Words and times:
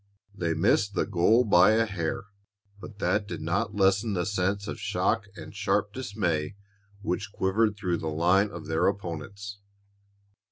They 0.33 0.55
missed 0.55 0.95
the 0.95 1.05
goal 1.05 1.43
by 1.45 1.73
a 1.73 1.85
hair, 1.85 2.23
but 2.79 2.97
that 2.97 3.27
did 3.27 3.39
not 3.39 3.75
lessen 3.75 4.13
the 4.15 4.25
sense 4.25 4.67
of 4.67 4.79
shock 4.79 5.25
and 5.35 5.55
sharp 5.55 5.93
dismay 5.93 6.55
which 7.03 7.31
quivered 7.31 7.77
through 7.77 7.97
the 7.97 8.07
line 8.07 8.49
of 8.49 8.65
their 8.65 8.87
opponents. 8.87 9.59